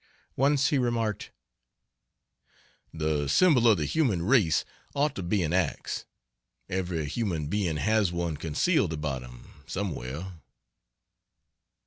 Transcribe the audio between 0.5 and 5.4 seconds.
he remarked, "The symbol of the human race ought to